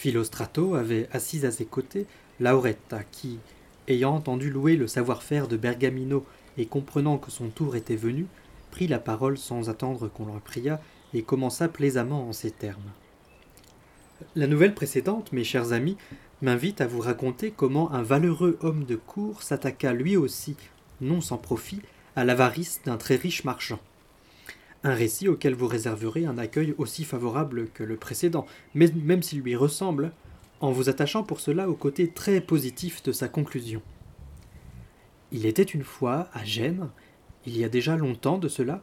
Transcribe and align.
Philostrato 0.00 0.76
avait 0.76 1.10
assis 1.12 1.44
à 1.44 1.50
ses 1.50 1.66
côtés 1.66 2.06
Lauretta, 2.40 3.02
qui, 3.12 3.38
ayant 3.86 4.14
entendu 4.14 4.48
louer 4.48 4.76
le 4.76 4.86
savoir-faire 4.86 5.46
de 5.46 5.58
Bergamino 5.58 6.24
et 6.56 6.64
comprenant 6.64 7.18
que 7.18 7.30
son 7.30 7.50
tour 7.50 7.76
était 7.76 7.96
venu, 7.96 8.24
prit 8.70 8.86
la 8.86 8.98
parole 8.98 9.36
sans 9.36 9.68
attendre 9.68 10.08
qu'on 10.08 10.24
l'en 10.24 10.40
priât 10.40 10.80
et 11.12 11.20
commença 11.20 11.68
plaisamment 11.68 12.26
en 12.26 12.32
ces 12.32 12.50
termes. 12.50 12.90
La 14.34 14.46
nouvelle 14.46 14.74
précédente, 14.74 15.34
mes 15.34 15.44
chers 15.44 15.74
amis, 15.74 15.98
m'invite 16.40 16.80
à 16.80 16.86
vous 16.86 17.00
raconter 17.00 17.52
comment 17.54 17.92
un 17.92 18.02
valeureux 18.02 18.58
homme 18.62 18.86
de 18.86 18.96
cour 18.96 19.42
s'attaqua 19.42 19.92
lui 19.92 20.16
aussi, 20.16 20.56
non 21.02 21.20
sans 21.20 21.36
profit, 21.36 21.82
à 22.16 22.24
l'avarice 22.24 22.80
d'un 22.86 22.96
très 22.96 23.16
riche 23.16 23.44
marchand. 23.44 23.80
Un 24.82 24.94
récit 24.94 25.28
auquel 25.28 25.54
vous 25.54 25.66
réserverez 25.66 26.24
un 26.24 26.38
accueil 26.38 26.74
aussi 26.78 27.04
favorable 27.04 27.68
que 27.74 27.84
le 27.84 27.96
précédent, 27.96 28.46
même 28.74 29.22
s'il 29.22 29.40
lui 29.40 29.54
ressemble, 29.54 30.12
en 30.60 30.72
vous 30.72 30.88
attachant 30.88 31.22
pour 31.22 31.40
cela 31.40 31.68
au 31.68 31.74
côté 31.74 32.08
très 32.08 32.40
positif 32.40 33.02
de 33.02 33.12
sa 33.12 33.28
conclusion. 33.28 33.82
Il 35.32 35.46
était 35.46 35.62
une 35.62 35.84
fois, 35.84 36.28
à 36.32 36.44
Gênes, 36.44 36.88
il 37.46 37.56
y 37.56 37.64
a 37.64 37.68
déjà 37.68 37.96
longtemps 37.96 38.38
de 38.38 38.48
cela, 38.48 38.82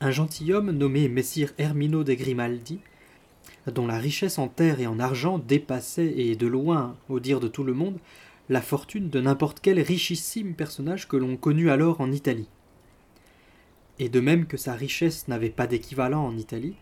un 0.00 0.10
gentilhomme 0.10 0.72
nommé 0.72 1.08
Messire 1.08 1.52
Hermino 1.58 2.04
de 2.04 2.14
Grimaldi, 2.14 2.80
dont 3.72 3.86
la 3.86 3.98
richesse 3.98 4.38
en 4.38 4.48
terre 4.48 4.80
et 4.80 4.86
en 4.86 4.98
argent 4.98 5.38
dépassait, 5.38 6.12
et 6.18 6.36
de 6.36 6.46
loin, 6.46 6.96
au 7.08 7.20
dire 7.20 7.40
de 7.40 7.48
tout 7.48 7.64
le 7.64 7.72
monde, 7.72 7.98
la 8.48 8.60
fortune 8.60 9.10
de 9.10 9.20
n'importe 9.20 9.60
quel 9.60 9.80
richissime 9.80 10.54
personnage 10.54 11.08
que 11.08 11.16
l'on 11.16 11.36
connut 11.36 11.70
alors 11.70 12.00
en 12.00 12.12
Italie. 12.12 12.48
Et 13.98 14.08
de 14.08 14.20
même 14.20 14.46
que 14.46 14.56
sa 14.56 14.74
richesse 14.74 15.28
n'avait 15.28 15.50
pas 15.50 15.66
d'équivalent 15.66 16.24
en 16.24 16.36
Italie, 16.36 16.76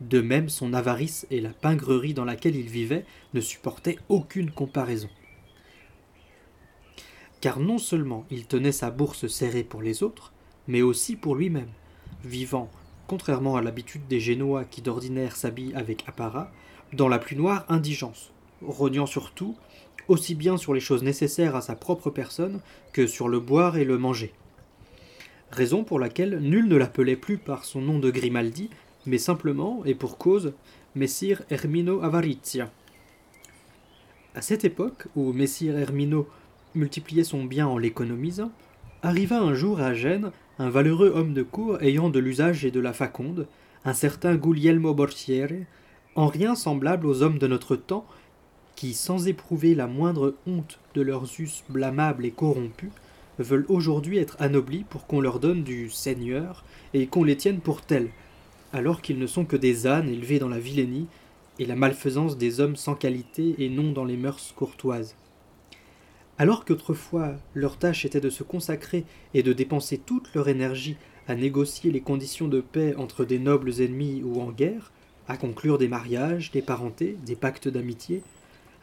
de 0.00 0.20
même 0.20 0.48
son 0.48 0.74
avarice 0.74 1.26
et 1.30 1.40
la 1.40 1.50
pingrerie 1.50 2.14
dans 2.14 2.24
laquelle 2.24 2.56
il 2.56 2.68
vivait 2.68 3.04
ne 3.34 3.40
supportaient 3.40 3.98
aucune 4.08 4.50
comparaison. 4.50 5.08
Car 7.40 7.60
non 7.60 7.78
seulement 7.78 8.24
il 8.30 8.46
tenait 8.46 8.72
sa 8.72 8.90
bourse 8.90 9.26
serrée 9.28 9.64
pour 9.64 9.82
les 9.82 10.02
autres, 10.02 10.32
mais 10.66 10.82
aussi 10.82 11.16
pour 11.16 11.36
lui-même, 11.36 11.70
vivant, 12.24 12.70
contrairement 13.06 13.56
à 13.56 13.62
l'habitude 13.62 14.06
des 14.08 14.20
Génois 14.20 14.64
qui 14.64 14.82
d'ordinaire 14.82 15.36
s'habillent 15.36 15.74
avec 15.74 16.04
apparat, 16.08 16.50
dans 16.92 17.08
la 17.08 17.18
plus 17.18 17.36
noire 17.36 17.64
indigence, 17.68 18.32
rognant 18.62 19.06
surtout, 19.06 19.56
aussi 20.08 20.34
bien 20.34 20.56
sur 20.56 20.74
les 20.74 20.80
choses 20.80 21.02
nécessaires 21.02 21.54
à 21.54 21.60
sa 21.60 21.76
propre 21.76 22.10
personne 22.10 22.60
que 22.92 23.06
sur 23.06 23.28
le 23.28 23.40
boire 23.40 23.76
et 23.76 23.84
le 23.84 23.98
manger. 23.98 24.32
Raison 25.50 25.84
pour 25.84 25.98
laquelle 25.98 26.38
nul 26.40 26.68
ne 26.68 26.76
l'appelait 26.76 27.16
plus 27.16 27.38
par 27.38 27.64
son 27.64 27.80
nom 27.80 27.98
de 27.98 28.10
Grimaldi, 28.10 28.70
mais 29.06 29.18
simplement, 29.18 29.82
et 29.84 29.94
pour 29.94 30.18
cause, 30.18 30.52
Messire 30.94 31.42
Hermino 31.50 32.02
Avarizia. 32.02 32.70
À 34.34 34.42
cette 34.42 34.64
époque, 34.64 35.06
où 35.16 35.32
Messire 35.32 35.78
Hermino 35.78 36.28
multipliait 36.74 37.24
son 37.24 37.44
bien 37.44 37.66
en 37.66 37.78
l'économisant, 37.78 38.52
arriva 39.02 39.40
un 39.40 39.54
jour 39.54 39.80
à 39.80 39.94
Gênes 39.94 40.30
un 40.58 40.70
valeureux 40.70 41.12
homme 41.14 41.34
de 41.34 41.42
cour 41.42 41.80
ayant 41.82 42.10
de 42.10 42.18
l'usage 42.18 42.64
et 42.64 42.70
de 42.70 42.80
la 42.80 42.92
faconde, 42.92 43.46
un 43.84 43.94
certain 43.94 44.34
Guglielmo 44.34 44.92
Borsiere, 44.92 45.66
en 46.14 46.26
rien 46.26 46.54
semblable 46.54 47.06
aux 47.06 47.22
hommes 47.22 47.38
de 47.38 47.46
notre 47.46 47.76
temps, 47.76 48.06
qui, 48.74 48.92
sans 48.92 49.28
éprouver 49.28 49.74
la 49.74 49.86
moindre 49.86 50.34
honte 50.46 50.78
de 50.94 51.02
leurs 51.02 51.40
us 51.40 51.62
blâmables 51.68 52.24
et 52.24 52.30
corrompus, 52.30 52.90
veulent 53.38 53.66
aujourd'hui 53.68 54.18
être 54.18 54.36
anoblis 54.40 54.84
pour 54.88 55.06
qu'on 55.06 55.20
leur 55.20 55.40
donne 55.40 55.62
du 55.62 55.90
Seigneur 55.90 56.64
et 56.94 57.06
qu'on 57.06 57.24
les 57.24 57.36
tienne 57.36 57.60
pour 57.60 57.82
tels, 57.82 58.10
alors 58.72 59.02
qu'ils 59.02 59.18
ne 59.18 59.26
sont 59.26 59.44
que 59.44 59.56
des 59.56 59.86
ânes 59.86 60.08
élevés 60.08 60.38
dans 60.38 60.48
la 60.48 60.58
vilainie 60.58 61.06
et 61.58 61.66
la 61.66 61.76
malfaisance 61.76 62.36
des 62.36 62.60
hommes 62.60 62.76
sans 62.76 62.94
qualité 62.94 63.54
et 63.58 63.68
non 63.68 63.92
dans 63.92 64.04
les 64.04 64.16
mœurs 64.16 64.52
courtoises. 64.54 65.16
Alors 66.38 66.64
qu'autrefois 66.64 67.34
leur 67.54 67.78
tâche 67.78 68.04
était 68.04 68.20
de 68.20 68.30
se 68.30 68.44
consacrer 68.44 69.04
et 69.34 69.42
de 69.42 69.52
dépenser 69.52 69.98
toute 69.98 70.32
leur 70.34 70.48
énergie 70.48 70.96
à 71.26 71.34
négocier 71.34 71.90
les 71.90 72.00
conditions 72.00 72.48
de 72.48 72.60
paix 72.60 72.94
entre 72.96 73.24
des 73.24 73.38
nobles 73.38 73.80
ennemis 73.80 74.22
ou 74.24 74.40
en 74.40 74.52
guerre, 74.52 74.92
à 75.26 75.36
conclure 75.36 75.78
des 75.78 75.88
mariages, 75.88 76.52
des 76.52 76.62
parentés, 76.62 77.18
des 77.26 77.36
pactes 77.36 77.68
d'amitié, 77.68 78.22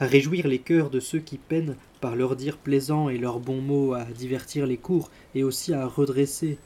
réjouir 0.00 0.48
les 0.48 0.58
cœurs 0.58 0.90
de 0.90 1.00
ceux 1.00 1.20
qui 1.20 1.38
peinent 1.38 1.76
par 2.00 2.16
leurs 2.16 2.36
dires 2.36 2.58
plaisants 2.58 3.08
et 3.08 3.18
leurs 3.18 3.40
bons 3.40 3.60
mots 3.60 3.94
à 3.94 4.04
divertir 4.04 4.66
les 4.66 4.76
cours 4.76 5.10
et 5.34 5.44
aussi 5.44 5.72
à 5.72 5.86
redresser, 5.86 6.58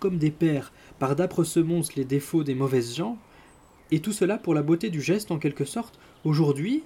comme 0.00 0.18
des 0.18 0.30
pères, 0.30 0.72
par 0.98 1.16
d'âpres 1.16 1.44
semonces 1.44 1.94
les 1.94 2.04
défauts 2.04 2.44
des 2.44 2.54
mauvaises 2.54 2.96
gens, 2.96 3.18
et 3.90 4.00
tout 4.00 4.12
cela 4.12 4.38
pour 4.38 4.54
la 4.54 4.62
beauté 4.62 4.90
du 4.90 5.00
geste 5.00 5.30
en 5.30 5.38
quelque 5.38 5.64
sorte, 5.64 5.98
aujourd'hui, 6.24 6.82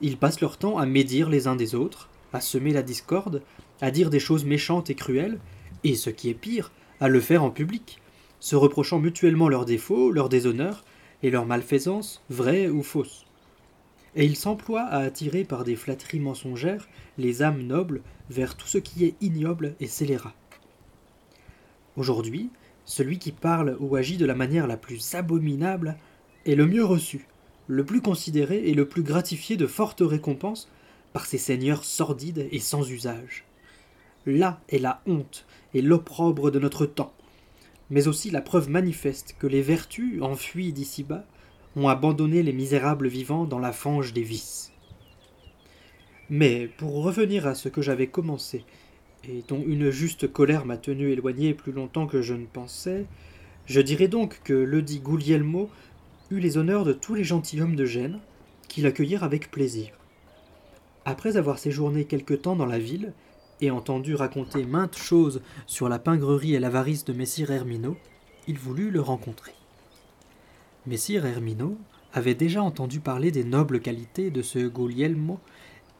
ils 0.00 0.16
passent 0.16 0.40
leur 0.40 0.58
temps 0.58 0.78
à 0.78 0.86
médire 0.86 1.28
les 1.28 1.46
uns 1.46 1.56
des 1.56 1.74
autres, 1.74 2.08
à 2.32 2.40
semer 2.40 2.72
la 2.72 2.82
discorde, 2.82 3.42
à 3.80 3.90
dire 3.90 4.10
des 4.10 4.20
choses 4.20 4.44
méchantes 4.44 4.90
et 4.90 4.94
cruelles, 4.94 5.38
et 5.84 5.94
ce 5.94 6.10
qui 6.10 6.28
est 6.28 6.34
pire, 6.34 6.72
à 7.00 7.08
le 7.08 7.20
faire 7.20 7.42
en 7.42 7.50
public, 7.50 8.00
se 8.38 8.56
reprochant 8.56 8.98
mutuellement 8.98 9.48
leurs 9.48 9.64
défauts, 9.64 10.10
leurs 10.10 10.28
déshonneurs, 10.28 10.84
et 11.22 11.30
leurs 11.30 11.46
malfaisances, 11.46 12.22
vraies 12.30 12.68
ou 12.68 12.82
fausses. 12.82 13.24
Et 14.14 14.24
ils 14.24 14.36
s'emploient 14.36 14.84
à 14.84 14.98
attirer 14.98 15.44
par 15.44 15.64
des 15.64 15.76
flatteries 15.76 16.20
mensongères 16.20 16.88
les 17.18 17.42
âmes 17.42 17.62
nobles 17.62 18.02
vers 18.30 18.56
tout 18.56 18.66
ce 18.66 18.78
qui 18.78 19.04
est 19.04 19.14
ignoble 19.20 19.74
et 19.80 19.86
scélérat. 19.86 20.34
Aujourd'hui, 21.96 22.50
celui 22.84 23.18
qui 23.18 23.32
parle 23.32 23.76
ou 23.80 23.96
agit 23.96 24.16
de 24.16 24.26
la 24.26 24.34
manière 24.34 24.66
la 24.66 24.76
plus 24.76 25.14
abominable 25.14 25.96
est 26.46 26.54
le 26.54 26.66
mieux 26.66 26.84
reçu, 26.84 27.26
le 27.68 27.84
plus 27.84 28.00
considéré 28.00 28.68
et 28.68 28.74
le 28.74 28.86
plus 28.86 29.02
gratifié 29.02 29.56
de 29.56 29.66
fortes 29.66 30.02
récompenses 30.02 30.68
par 31.12 31.26
ces 31.26 31.38
seigneurs 31.38 31.84
sordides 31.84 32.48
et 32.50 32.58
sans 32.58 32.90
usage. 32.90 33.44
Là 34.26 34.60
est 34.68 34.78
la 34.78 35.02
honte 35.06 35.46
et 35.74 35.82
l'opprobre 35.82 36.50
de 36.50 36.58
notre 36.58 36.86
temps, 36.86 37.12
mais 37.90 38.08
aussi 38.08 38.30
la 38.30 38.40
preuve 38.40 38.68
manifeste 38.68 39.36
que 39.38 39.46
les 39.46 39.62
vertus, 39.62 40.22
enfuies 40.22 40.72
d'ici-bas, 40.72 41.26
ont 41.76 41.88
abandonné 41.88 42.42
les 42.42 42.52
misérables 42.52 43.08
vivants 43.08 43.44
dans 43.44 43.58
la 43.58 43.72
fange 43.72 44.12
des 44.12 44.22
vices. 44.22 44.72
Mais 46.30 46.68
pour 46.78 47.02
revenir 47.02 47.46
à 47.46 47.54
ce 47.54 47.68
que 47.68 47.82
j'avais 47.82 48.06
commencé, 48.06 48.64
et 49.28 49.42
dont 49.48 49.62
une 49.66 49.90
juste 49.90 50.32
colère 50.32 50.66
m'a 50.66 50.76
tenu 50.76 51.10
éloigné 51.10 51.54
plus 51.54 51.72
longtemps 51.72 52.06
que 52.06 52.22
je 52.22 52.34
ne 52.34 52.46
pensais, 52.46 53.06
je 53.66 53.80
dirais 53.80 54.08
donc 54.08 54.40
que 54.42 54.52
le 54.52 54.82
dit 54.82 55.00
Guglielmo 55.00 55.70
eut 56.30 56.40
les 56.40 56.58
honneurs 56.58 56.84
de 56.84 56.92
tous 56.92 57.14
les 57.14 57.24
gentilshommes 57.24 57.76
de 57.76 57.84
Gênes, 57.84 58.20
qui 58.68 58.80
l'accueillirent 58.80 59.24
avec 59.24 59.50
plaisir. 59.50 59.90
Après 61.04 61.36
avoir 61.36 61.58
séjourné 61.58 62.04
quelque 62.04 62.34
temps 62.34 62.56
dans 62.56 62.66
la 62.66 62.78
ville, 62.78 63.12
et 63.60 63.70
entendu 63.70 64.14
raconter 64.14 64.64
maintes 64.64 64.96
choses 64.96 65.40
sur 65.66 65.88
la 65.88 65.98
pingrerie 65.98 66.54
et 66.54 66.60
l'avarice 66.60 67.04
de 67.04 67.12
Messire 67.12 67.52
Hermino, 67.52 67.96
il 68.48 68.58
voulut 68.58 68.90
le 68.90 69.00
rencontrer. 69.00 69.52
Messire 70.84 71.26
Hermino 71.26 71.78
avait 72.12 72.34
déjà 72.34 72.60
entendu 72.60 72.98
parler 72.98 73.30
des 73.30 73.44
nobles 73.44 73.80
qualités 73.80 74.30
de 74.30 74.42
ce 74.42 74.58
Guglielmo, 74.58 75.38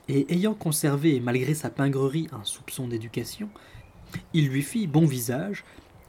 et 0.09 0.27
ayant 0.35 0.55
conservé, 0.55 1.21
malgré 1.21 1.55
sa 1.55 1.71
pingrerie, 1.71 2.27
un 2.33 2.43
soupçon 2.43 2.89
d'éducation, 2.89 3.49
il 4.35 4.49
lui 4.49 4.63
fit 4.63 4.89
bon 4.89 5.07
visage, 5.07 5.65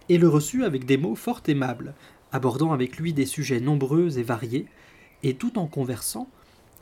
et 0.10 0.18
le 0.18 0.28
reçut 0.28 0.64
avec 0.64 0.86
des 0.86 0.98
mots 0.98 1.14
fort 1.14 1.44
aimables, 1.48 1.94
abordant 2.32 2.72
avec 2.72 2.98
lui 2.98 3.14
des 3.14 3.28
sujets 3.28 3.60
nombreux 3.60 4.18
et 4.18 4.24
variés, 4.24 4.66
et 5.22 5.36
tout 5.36 5.60
en 5.60 5.68
conversant, 5.68 6.28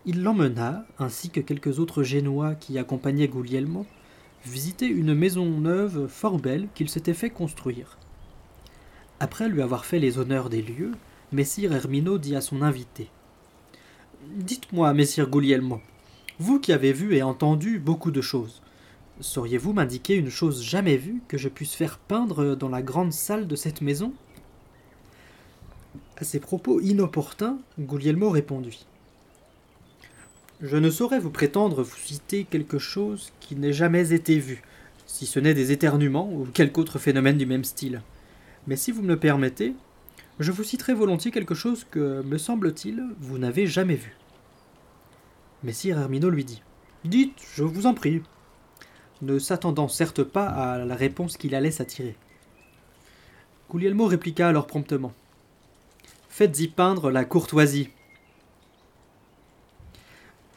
il 0.06 0.24
l'emmena, 0.24 0.86
ainsi 0.98 1.30
que 1.30 1.42
quelques 1.42 1.80
autres 1.80 2.04
Génois 2.04 2.56
qui 2.56 2.80
accompagnaient 2.80 3.28
Guglielmo, 3.28 3.86
visiter 4.46 4.88
une 4.88 5.14
maison 5.14 5.46
neuve 5.60 6.08
fort 6.08 6.40
belle 6.40 6.70
qu'il 6.74 6.88
s'était 6.88 7.14
fait 7.14 7.30
construire. 7.30 7.98
Après 9.20 9.50
lui 9.50 9.62
avoir 9.62 9.84
fait 9.84 10.00
les 10.00 10.18
honneurs 10.18 10.50
des 10.50 10.62
lieux, 10.62 10.94
Messire 11.34 11.72
Hermino 11.72 12.18
dit 12.18 12.36
à 12.36 12.42
son 12.42 12.62
invité. 12.62 13.08
Dites-moi, 14.36 14.94
Messire 14.94 15.30
Guglielmo, 15.30 15.80
vous 16.40 16.60
qui 16.60 16.74
avez 16.74 16.92
vu 16.92 17.16
et 17.16 17.24
entendu 17.24 17.80
beaucoup 17.80 18.12
de 18.12 18.20
choses, 18.20 18.62
sauriez-vous 19.22 19.72
m'indiquer 19.72 20.16
une 20.16 20.30
chose 20.30 20.62
jamais 20.62 20.98
vue 20.98 21.22
que 21.30 21.38
je 21.38 21.48
puisse 21.48 21.74
faire 21.74 22.00
peindre 22.00 22.56
dans 22.56 22.68
la 22.68 22.82
grande 22.82 23.14
salle 23.14 23.48
de 23.48 23.56
cette 23.56 23.80
maison? 23.80 24.12
À 26.18 26.26
ces 26.26 26.42
propos 26.42 26.82
inopportuns, 26.82 27.60
Guglielmo 27.80 28.30
répondit. 28.30 28.86
Je 30.60 30.76
ne 30.76 30.90
saurais 30.90 31.20
vous 31.20 31.32
prétendre 31.32 31.82
vous 31.82 31.98
citer 31.98 32.44
quelque 32.44 32.78
chose 32.78 33.32
qui 33.40 33.56
n'ait 33.56 33.72
jamais 33.72 34.12
été 34.12 34.38
vu, 34.38 34.64
si 35.06 35.26
ce 35.26 35.40
n'est 35.40 35.54
des 35.54 35.72
éternuements 35.72 36.30
ou 36.30 36.46
quelque 36.54 36.80
autre 36.80 37.00
phénomène 37.00 37.38
du 37.38 37.46
même 37.46 37.64
style. 37.64 38.02
Mais 38.68 38.76
si 38.76 38.92
vous 38.92 39.02
me 39.02 39.08
le 39.08 39.18
permettez, 39.18 39.76
je 40.42 40.52
vous 40.52 40.64
citerai 40.64 40.94
volontiers 40.94 41.32
quelque 41.32 41.54
chose 41.54 41.86
que, 41.90 42.22
me 42.24 42.38
semble-t-il, 42.38 43.04
vous 43.20 43.38
n'avez 43.38 43.68
jamais 43.68 43.96
vu. 43.96 44.16
Messire 45.64 46.00
Hermino 46.00 46.30
lui 46.30 46.44
dit 46.44 46.64
Dites, 47.06 47.38
je 47.54 47.64
vous 47.64 47.86
en 47.86 47.94
prie, 47.94 48.22
ne 49.22 49.38
s'attendant 49.38 49.88
certes 49.88 50.24
pas 50.24 50.48
à 50.48 50.84
la 50.84 50.96
réponse 50.96 51.38
qu'il 51.38 51.54
allait 51.54 51.72
s'attirer. 51.72 52.16
Guglielmo 53.70 54.08
répliqua 54.08 54.48
alors 54.48 54.68
promptement 54.68 55.14
Faites-y 56.30 56.68
peindre 56.70 57.12
la 57.12 57.24
courtoisie. 57.24 57.90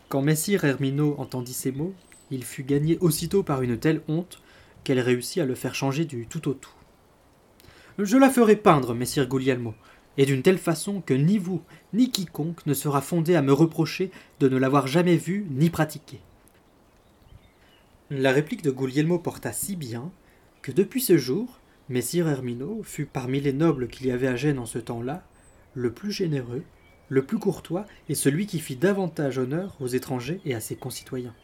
Quand 0.09 0.23
Messire 0.23 0.65
Hermino 0.65 1.15
entendit 1.19 1.53
ces 1.53 1.73
mots, 1.73 1.95
il 2.31 2.45
fut 2.45 2.65
gagné 2.65 2.97
aussitôt 3.01 3.43
par 3.43 3.61
une 3.61 3.79
telle 3.79 4.03
honte 4.09 4.41
qu'elle 4.83 5.01
réussit 5.01 5.43
à 5.43 5.47
le 5.47 5.55
faire 5.55 5.75
changer 5.75 6.05
du 6.05 6.27
tout 6.27 6.49
au 6.49 6.55
tout. 6.55 6.71
Je 7.99 8.17
la 8.17 8.29
ferai 8.29 8.56
peindre, 8.56 8.93
messire 8.93 9.29
Guglielmo, 9.29 9.73
et 10.19 10.26
d'une 10.26 10.43
telle 10.43 10.58
façon 10.58 11.00
que 11.00 11.14
ni 11.14 11.38
vous, 11.38 11.62
ni 11.93 12.11
quiconque 12.11 12.67
ne 12.67 12.75
sera 12.75 13.00
fondé 13.00 13.37
à 13.37 13.43
me 13.43 13.52
reprocher 13.52 14.11
de 14.41 14.49
ne 14.49 14.56
l'avoir 14.56 14.88
jamais 14.88 15.17
vue 15.17 15.46
ni 15.50 15.70
pratiquée. 15.70 16.20
La 18.11 18.32
réplique 18.32 18.62
de 18.62 18.73
Guglielmo 18.73 19.20
porta 19.20 19.52
si 19.52 19.76
bien 19.76 20.11
que 20.61 20.73
depuis 20.73 21.00
ce 21.00 21.17
jour, 21.17 21.61
Messire 21.88 22.29
Hermino 22.29 22.82
fut 22.82 23.06
parmi 23.06 23.41
les 23.41 23.52
nobles 23.52 23.87
qu'il 23.87 24.06
y 24.06 24.11
avait 24.11 24.26
à 24.26 24.35
Gênes 24.35 24.58
en 24.58 24.67
ce 24.67 24.79
temps-là, 24.79 25.23
le 25.75 25.93
plus 25.93 26.11
généreux, 26.11 26.64
le 27.08 27.25
plus 27.25 27.38
courtois 27.38 27.87
et 28.08 28.14
celui 28.14 28.47
qui 28.47 28.58
fit 28.58 28.76
davantage 28.76 29.38
honneur 29.38 29.76
aux 29.81 29.87
étrangers 29.87 30.40
et 30.44 30.55
à 30.55 30.61
ses 30.61 30.75
concitoyens. 30.76 31.35